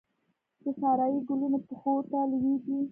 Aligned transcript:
د 0.63 0.65
سارايي 0.79 1.19
ګلونو 1.27 1.57
پښو 1.67 1.93
ته 2.09 2.19
لویږې 2.31 2.77